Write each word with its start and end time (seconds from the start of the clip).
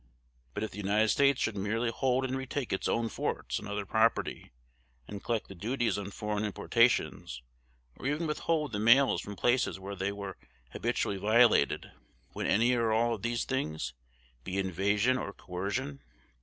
But 0.55 0.63
if 0.63 0.71
the 0.71 0.77
United 0.77 1.09
States 1.09 1.39
should 1.39 1.55
merely 1.55 1.91
hold 1.91 2.25
and 2.25 2.35
retake 2.35 2.73
its 2.73 2.87
own 2.87 3.07
forts 3.07 3.59
and 3.59 3.67
other 3.67 3.85
property, 3.85 4.51
and 5.07 5.23
collect 5.23 5.47
the 5.47 5.53
duties 5.53 5.95
on 5.95 6.09
foreign 6.09 6.43
importations, 6.43 7.43
or 7.95 8.07
even 8.07 8.25
withhold 8.25 8.71
the 8.71 8.79
mails 8.79 9.21
from 9.21 9.35
places 9.35 9.79
where 9.79 9.95
they 9.95 10.11
were' 10.11 10.39
habitually 10.71 11.17
violated, 11.17 11.91
would 12.33 12.47
any 12.47 12.73
or 12.73 12.91
all 12.91 13.13
of 13.13 13.21
these 13.21 13.45
things 13.45 13.93
be 14.43 14.57
invasion 14.57 15.19
or 15.19 15.33
coercion? 15.33 16.01